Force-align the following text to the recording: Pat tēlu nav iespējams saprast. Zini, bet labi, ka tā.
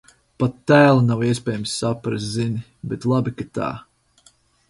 Pat 0.43 0.53
tēlu 0.71 1.03
nav 1.09 1.19
iespējams 1.27 1.75
saprast. 1.83 2.27
Zini, 2.37 2.63
bet 2.93 3.07
labi, 3.13 3.35
ka 3.43 3.49
tā. 3.59 3.71